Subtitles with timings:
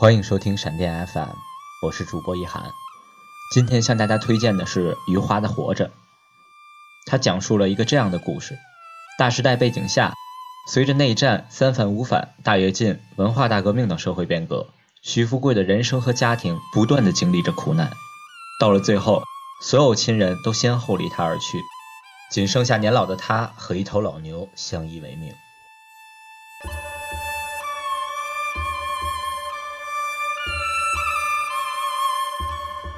[0.00, 1.28] 欢迎收听闪电 FM，
[1.82, 2.72] 我是主播一涵。
[3.52, 5.88] 今天向大家推荐的是余华的《活着》。
[7.04, 8.56] 他讲述了一个这样的故事：
[9.18, 10.14] 大时代背景下，
[10.72, 14.68] 随着内战、三反五反、大跃进、文化大革命等社会变革，
[15.02, 17.90] 徐富贵的人生和家庭不断的经历着苦难。
[18.58, 19.22] 到了最后，
[19.60, 21.60] 所有亲人都先后离他而去，
[22.30, 25.34] 仅剩下年老的他和一头老牛相依为命。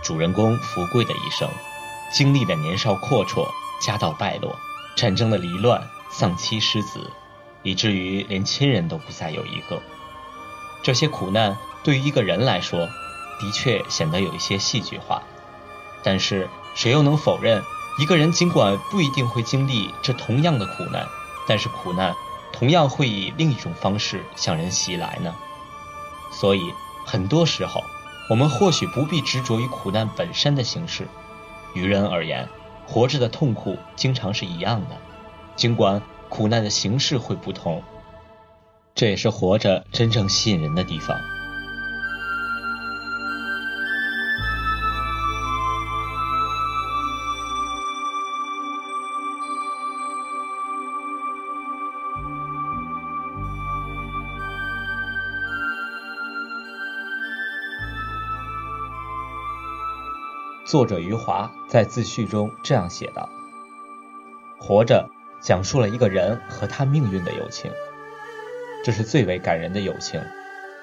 [0.02, 1.48] 主人公福贵的一生，
[2.12, 3.48] 经历了年少阔绰、
[3.80, 4.59] 家道败落、
[4.97, 7.09] 战争的离乱、丧妻失子，
[7.62, 9.80] 以至于连亲人都不再有一个。
[10.83, 12.88] 这些苦难对于一个人来说，
[13.38, 15.23] 的确显得有一些戏剧化。
[16.02, 17.63] 但是，谁又能否认，
[18.01, 21.07] 一个人尽管不一定会经历这同样的苦难，
[21.46, 22.13] 但是苦难
[22.52, 25.32] 同样会以另一种方式向人袭来呢？
[26.32, 26.60] 所以，
[27.07, 27.85] 很多时候。
[28.28, 31.06] 我们或许不必执着于苦难本身的形式，
[31.74, 32.48] 于人而言，
[32.87, 34.96] 活着的痛苦经常是一样的，
[35.56, 37.82] 尽管苦难的形式会不同，
[38.95, 41.20] 这也是活着真正吸引人的地方。
[60.65, 63.29] 作者余华在自序中这样写道
[64.60, 65.09] ：“活着
[65.41, 67.72] 讲述了一个人和他命运的友情，
[68.84, 70.22] 这是最为感人的友情，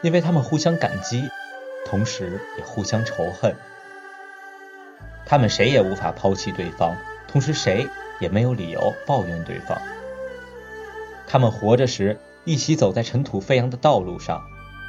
[0.03, 1.29] 因为他们互相感激，
[1.85, 3.55] 同时也互相仇恨。
[5.25, 7.87] 他们谁也无法抛弃对方，同时谁
[8.19, 9.81] 也没有理由抱怨对方。
[11.25, 14.43] 他们活着时一起走在尘土飞扬的道路上，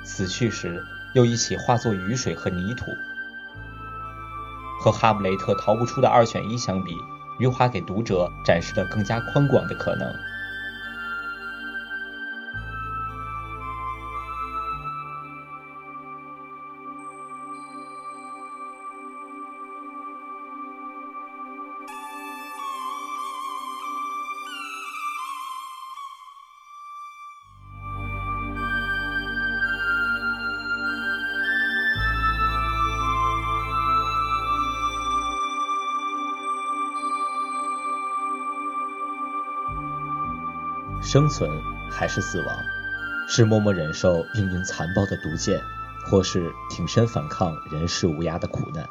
[0.04, 0.82] 死去时
[1.14, 2.86] 又一起化作雨水和泥土。”
[4.80, 6.96] 和哈姆雷特逃不出的二选一相比，
[7.36, 10.10] 余华给读者展示了更加宽广的可能。
[41.02, 41.50] 生存
[41.90, 42.56] 还是死亡，
[43.26, 45.60] 是默默忍受命运残暴的毒箭，
[46.06, 48.86] 或是挺身反抗人世无涯的苦难。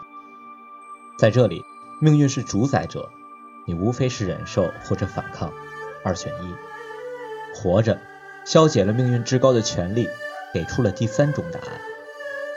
[1.17, 1.63] 在这里，
[2.01, 3.09] 命运是主宰者，
[3.65, 5.53] 你无非是忍受或者反抗，
[6.03, 6.55] 二选一。
[7.55, 7.99] 活着，
[8.43, 10.09] 消解了命运至高的权利，
[10.53, 11.79] 给出了第三种答案。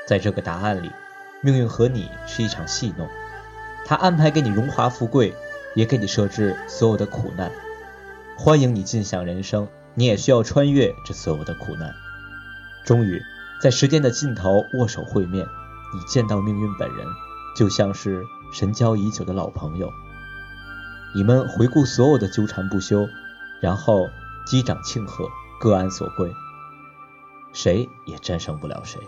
[0.07, 0.91] 在这个答案里，
[1.43, 3.09] 命运和你是一场戏弄，
[3.85, 5.35] 他安排给你荣华富贵，
[5.75, 7.51] 也给你设置所有的苦难。
[8.45, 11.95] 欢迎你尽享人生，你也需要穿越这所有的苦难。
[12.85, 13.23] 终于，
[13.61, 15.47] 在时间的尽头握手会面，
[15.95, 17.07] 你见到命运本人，
[17.55, 19.93] 就像是神交已久的老朋友。
[21.15, 23.09] 你们回顾所有的纠缠不休，
[23.61, 24.09] 然后
[24.45, 25.25] 击掌庆贺，
[25.61, 26.29] 各安所归。
[27.53, 29.01] 谁也战胜不了谁。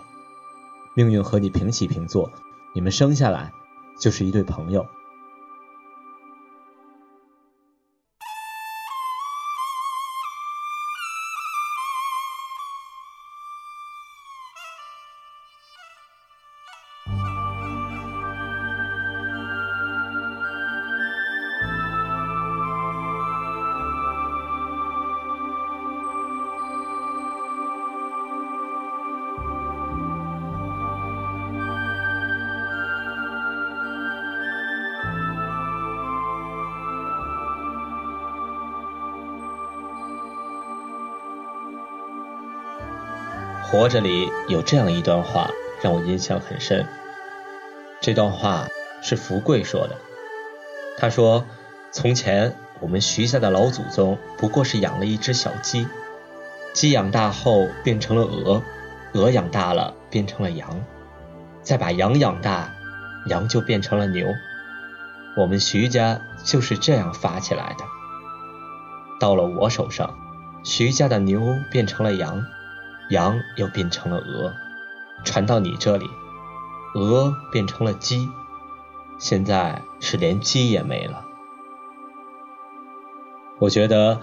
[0.93, 2.31] 命运和你平起平坐，
[2.73, 3.51] 你们生下来
[3.99, 4.87] 就是一对朋友。
[43.67, 45.49] 活着里有这样一段话
[45.81, 46.85] 让我印象很深。
[47.99, 48.67] 这段话
[49.01, 49.97] 是福贵说的。
[50.97, 51.45] 他说
[51.91, 55.87] ：“从前我们徐家的老祖宗不过是养了一只小鸡，
[56.73, 58.61] 鸡养大后变成了鹅，
[59.13, 60.83] 鹅养大了变成了羊，
[61.63, 62.71] 再把羊养大，
[63.27, 64.27] 羊就变成了牛。
[65.35, 67.83] 我们徐家就是这样发起来的。
[69.19, 70.15] 到了我手上，
[70.63, 71.41] 徐家的牛
[71.71, 72.45] 变成了羊。”
[73.09, 74.53] 羊又变成了鹅，
[75.23, 76.09] 传到你这里，
[76.95, 78.27] 鹅变成了鸡，
[79.19, 81.23] 现在是连鸡也没了。
[83.59, 84.19] 我觉得，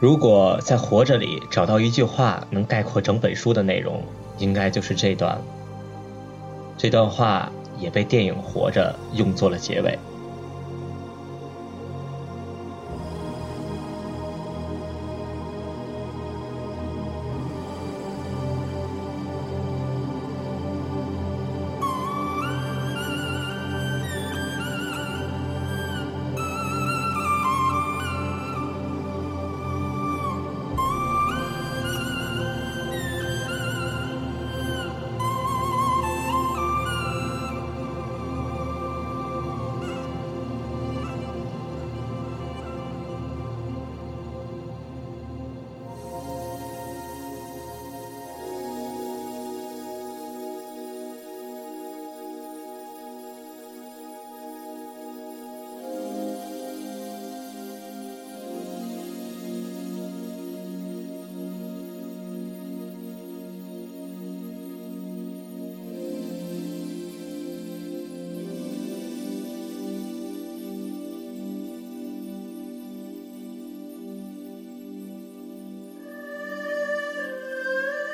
[0.00, 4.02] 如果在活着里找到一句话能概括整本书的内容，
[4.38, 5.40] 应该就是这段：
[6.76, 9.98] 这段话也被电影《活着》用作了结尾。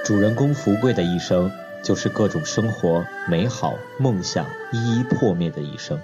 [0.03, 1.53] 主人公福贵的一生，
[1.83, 6.01] 就是各种生活美好梦想一一破灭的一生，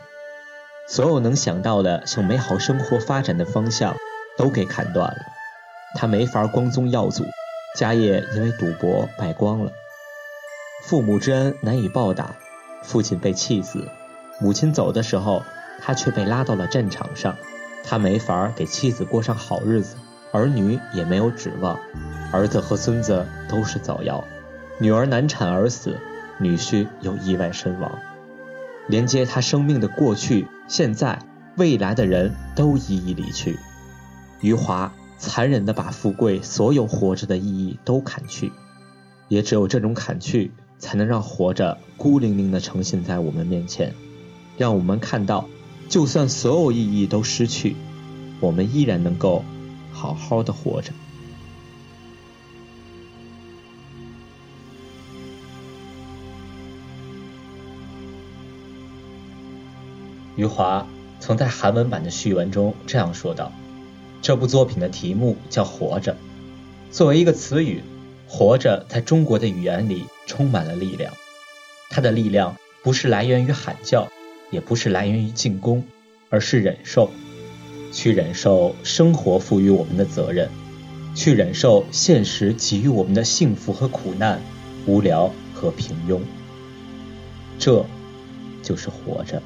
[0.87, 3.97] 所有能想到的向美好生活发展的方向
[4.37, 5.17] 都给砍断了。
[5.95, 7.25] 他没法光宗耀祖，
[7.75, 9.73] 家业因为赌博败光了，
[10.85, 12.37] 父母之恩难以报答，
[12.83, 13.89] 父亲被气死，
[14.39, 15.43] 母亲走的时候，
[15.81, 17.37] 他却被拉到了战场上，
[17.83, 19.97] 他没法给妻子过上好日子。
[20.33, 21.79] 儿女也没有指望，
[22.33, 24.23] 儿子和孙子都是早夭，
[24.79, 25.97] 女儿难产而死，
[26.39, 27.99] 女婿又意外身亡，
[28.89, 31.19] 连接他生命的过去、现在、
[31.57, 33.59] 未来的人都一一离去。
[34.43, 38.53] 余华残忍地把富贵所有活着的意义都砍去，
[39.29, 43.95] 也只有这种砍去，才能让活着孤零零地呈现在我们面前，
[44.59, 45.47] 让我们看到，
[45.89, 47.77] 就算所有意义都失去，
[48.41, 49.43] 我们依然能够。
[49.97, 50.93] 好好的活着。
[60.37, 60.87] 余华
[61.19, 63.51] 曾在韩文版的序文中这样说道
[64.21, 66.15] ：“这部作品的题目叫‘活着’，
[66.93, 67.83] 作为一个词语
[68.29, 71.15] ，‘活着’在中国的语言里充满了力量。
[71.89, 74.09] 它的力量不是来源于喊叫，
[74.51, 75.83] 也不是来源于进攻，
[76.29, 77.11] 而是忍受。”
[77.97, 80.51] 去忍受生活赋予我们的责任，
[81.15, 84.39] 去忍受现实给予我们的幸福和苦难、
[84.85, 86.21] 无聊和平庸，
[87.59, 87.83] 这
[88.63, 89.43] 就是活着。